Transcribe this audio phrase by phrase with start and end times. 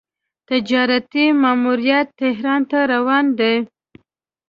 [0.49, 3.55] تجارتي ماموریت تهران ته روان دی.